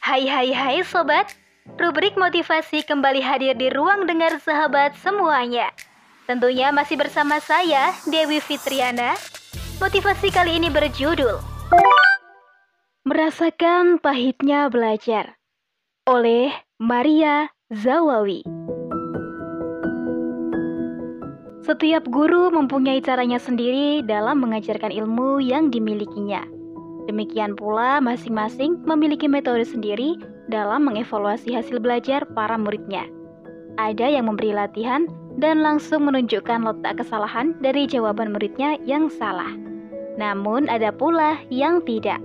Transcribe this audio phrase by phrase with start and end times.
[0.00, 1.28] Hai hai hai sobat,
[1.76, 5.68] rubrik motivasi kembali hadir di ruang dengar sahabat semuanya.
[6.24, 9.12] Tentunya masih bersama saya, Dewi Fitriana.
[9.84, 11.44] Motivasi kali ini berjudul
[13.04, 15.36] Merasakan Pahitnya Belajar
[16.08, 18.48] oleh Maria Zawawi.
[21.68, 26.61] Setiap guru mempunyai caranya sendiri dalam mengajarkan ilmu yang dimilikinya.
[27.10, 30.14] Demikian pula masing-masing memiliki metode sendiri
[30.46, 33.06] dalam mengevaluasi hasil belajar para muridnya.
[33.80, 35.08] Ada yang memberi latihan
[35.40, 39.50] dan langsung menunjukkan letak kesalahan dari jawaban muridnya yang salah.
[40.20, 42.20] Namun ada pula yang tidak.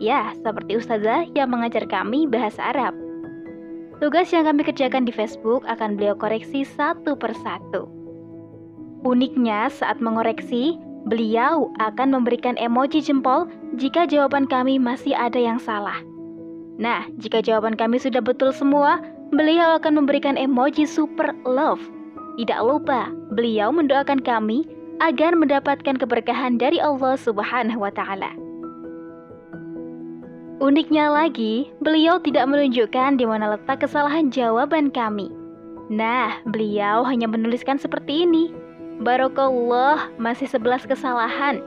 [0.00, 2.96] Ya, seperti ustazah yang mengajar kami bahasa Arab.
[4.00, 7.84] Tugas yang kami kerjakan di Facebook akan beliau koreksi satu persatu.
[9.04, 13.44] Uniknya, saat mengoreksi, beliau akan memberikan emoji jempol
[13.78, 15.98] jika jawaban kami masih ada yang salah.
[16.80, 21.82] Nah, jika jawaban kami sudah betul semua, beliau akan memberikan emoji super love.
[22.40, 24.64] Tidak lupa, beliau mendoakan kami
[25.04, 28.32] agar mendapatkan keberkahan dari Allah Subhanahu wa Ta'ala.
[30.60, 35.32] Uniknya lagi, beliau tidak menunjukkan di mana letak kesalahan jawaban kami.
[35.88, 38.52] Nah, beliau hanya menuliskan seperti ini.
[39.00, 41.64] Barokallah, masih 11 kesalahan.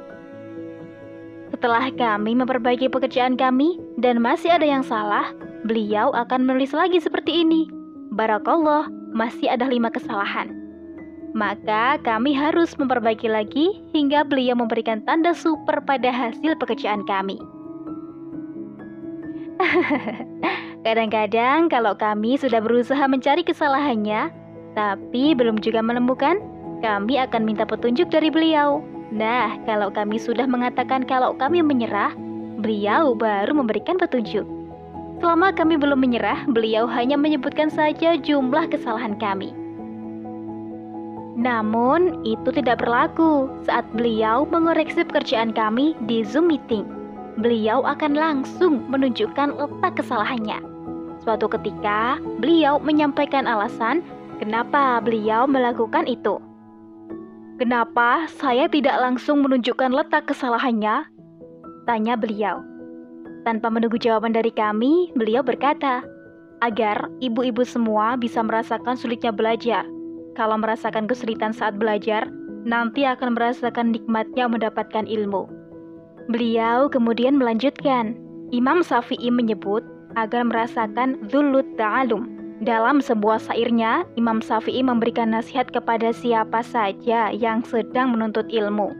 [1.63, 5.31] Setelah kami memperbaiki pekerjaan kami dan masih ada yang salah,
[5.63, 7.71] beliau akan menulis lagi seperti ini.
[8.11, 10.51] Barakallah, masih ada lima kesalahan.
[11.31, 17.39] Maka kami harus memperbaiki lagi hingga beliau memberikan tanda super pada hasil pekerjaan kami.
[20.83, 24.35] Kadang-kadang kalau kami sudah berusaha mencari kesalahannya,
[24.75, 26.43] tapi belum juga menemukan,
[26.83, 28.83] kami akan minta petunjuk dari beliau.
[29.13, 32.17] Nah, kalau kami sudah mengatakan kalau kami menyerah,
[32.57, 34.41] beliau baru memberikan petunjuk.
[35.21, 39.53] Selama kami belum menyerah, beliau hanya menyebutkan saja jumlah kesalahan kami.
[41.37, 46.85] Namun, itu tidak berlaku saat beliau mengoreksi pekerjaan kami di Zoom meeting.
[47.37, 50.57] Beliau akan langsung menunjukkan letak kesalahannya.
[51.21, 54.01] Suatu ketika, beliau menyampaikan alasan
[54.41, 56.41] kenapa beliau melakukan itu.
[57.61, 61.05] Kenapa saya tidak langsung menunjukkan letak kesalahannya?
[61.85, 62.65] Tanya beliau.
[63.45, 66.01] Tanpa menunggu jawaban dari kami, beliau berkata,
[66.65, 69.85] agar ibu-ibu semua bisa merasakan sulitnya belajar.
[70.33, 72.25] Kalau merasakan kesulitan saat belajar,
[72.65, 75.45] nanti akan merasakan nikmatnya mendapatkan ilmu.
[76.33, 78.17] Beliau kemudian melanjutkan,
[78.49, 79.85] Imam Syafi'i menyebut
[80.17, 82.32] agar merasakan dhulut ta'alum,
[82.63, 88.95] dalam sebuah syairnya, Imam Syafi'i memberikan nasihat kepada siapa saja yang sedang menuntut ilmu.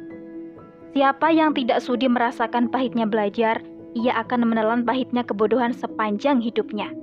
[0.94, 3.64] Siapa yang tidak sudi merasakan pahitnya belajar,
[3.98, 6.94] ia akan menelan pahitnya kebodohan sepanjang hidupnya.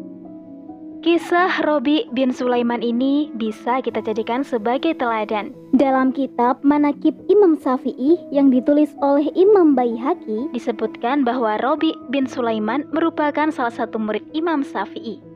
[1.00, 5.56] Kisah Robi bin Sulaiman ini bisa kita jadikan sebagai teladan.
[5.72, 12.84] Dalam kitab Manakib Imam Syafi'i yang ditulis oleh Imam Baihaqi disebutkan bahwa Robi bin Sulaiman
[12.92, 15.29] merupakan salah satu murid Imam Syafi'i.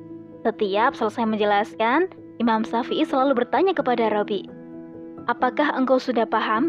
[0.45, 4.45] Setiap selesai menjelaskan, Imam Syafi'i selalu bertanya kepada Robi,
[5.25, 6.69] Apakah engkau sudah paham?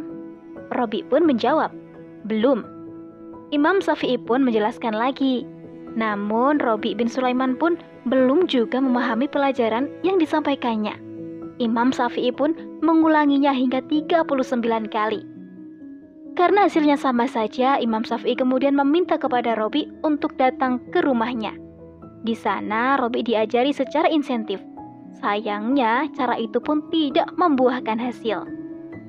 [0.71, 1.75] Robi pun menjawab,
[2.23, 2.63] Belum.
[3.51, 5.43] Imam Syafi'i pun menjelaskan lagi.
[5.91, 7.75] Namun Robi bin Sulaiman pun
[8.07, 10.95] belum juga memahami pelajaran yang disampaikannya.
[11.59, 15.27] Imam Syafi'i pun mengulanginya hingga 39 kali.
[16.39, 21.64] Karena hasilnya sama saja, Imam Syafi'i kemudian meminta kepada Robi untuk datang ke rumahnya.
[22.25, 24.57] Di sana, Robi diajari secara insentif.
[25.21, 28.49] Sayangnya, cara itu pun tidak membuahkan hasil.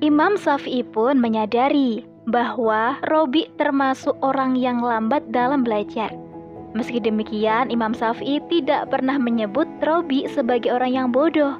[0.05, 6.13] Imam Syafi'i pun menyadari bahwa Robi termasuk orang yang lambat dalam belajar.
[6.77, 11.57] Meski demikian, Imam Syafi'i tidak pernah menyebut Robi sebagai orang yang bodoh.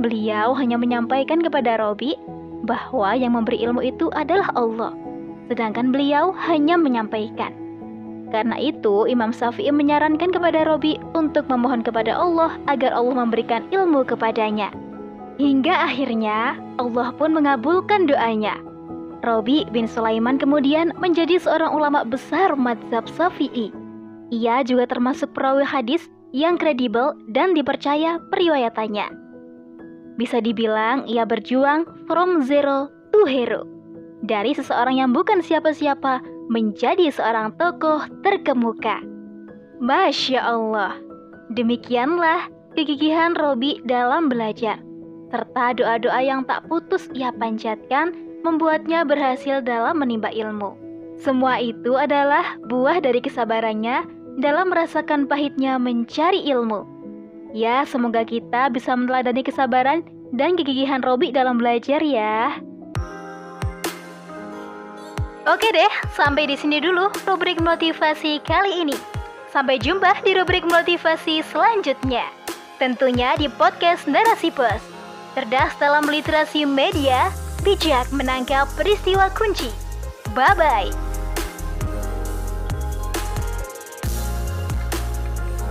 [0.00, 2.16] Beliau hanya menyampaikan kepada Robi
[2.64, 4.96] bahwa yang memberi ilmu itu adalah Allah,
[5.52, 7.63] sedangkan beliau hanya menyampaikan.
[8.34, 14.02] Karena itu, Imam Syafi'i menyarankan kepada Robi untuk memohon kepada Allah agar Allah memberikan ilmu
[14.02, 14.74] kepadanya.
[15.38, 18.58] Hingga akhirnya, Allah pun mengabulkan doanya.
[19.22, 23.70] Robi bin Sulaiman kemudian menjadi seorang ulama besar mazhab Syafi'i.
[24.34, 29.14] Ia juga termasuk perawi hadis yang kredibel dan dipercaya periwayatannya.
[30.18, 33.62] Bisa dibilang ia berjuang from zero to hero.
[34.26, 39.00] Dari seseorang yang bukan siapa-siapa menjadi seorang tokoh terkemuka.
[39.80, 40.96] Masya Allah,
[41.52, 42.48] demikianlah
[42.78, 44.80] kegigihan Robi dalam belajar,
[45.32, 48.14] serta doa-doa yang tak putus ia panjatkan
[48.44, 50.76] membuatnya berhasil dalam menimba ilmu.
[51.18, 54.04] Semua itu adalah buah dari kesabarannya
[54.42, 56.84] dalam merasakan pahitnya mencari ilmu.
[57.54, 60.02] Ya, semoga kita bisa meneladani kesabaran
[60.34, 62.58] dan kegigihan Robi dalam belajar ya.
[65.44, 68.96] Oke deh, sampai di sini dulu rubrik motivasi kali ini.
[69.52, 72.24] Sampai jumpa di rubrik motivasi selanjutnya.
[72.80, 74.80] Tentunya di podcast Narasi Pos.
[75.36, 77.28] Cerdas dalam literasi media,
[77.60, 79.68] bijak menangkap peristiwa kunci.
[80.32, 81.03] Bye-bye.